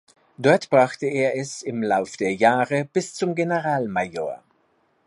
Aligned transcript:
Dort 0.39 0.71
brachte 0.71 1.05
er 1.05 1.37
es 1.37 1.61
im 1.61 1.83
Lauf 1.83 2.17
der 2.17 2.33
Jahre 2.33 2.85
bis 2.91 3.13
zum 3.13 3.35
Generalmajor. 3.35 4.41